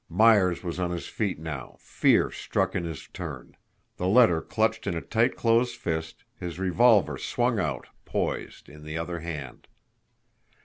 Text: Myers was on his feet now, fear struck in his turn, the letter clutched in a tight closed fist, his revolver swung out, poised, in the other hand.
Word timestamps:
Myers 0.09 0.63
was 0.63 0.79
on 0.79 0.89
his 0.89 1.07
feet 1.07 1.37
now, 1.37 1.75
fear 1.79 2.31
struck 2.31 2.73
in 2.73 2.85
his 2.85 3.07
turn, 3.09 3.55
the 3.97 4.07
letter 4.07 4.41
clutched 4.41 4.87
in 4.87 4.95
a 4.97 5.01
tight 5.01 5.35
closed 5.35 5.75
fist, 5.75 6.23
his 6.39 6.57
revolver 6.57 7.19
swung 7.19 7.59
out, 7.59 7.85
poised, 8.03 8.67
in 8.67 8.83
the 8.83 8.97
other 8.97 9.19
hand. 9.19 9.67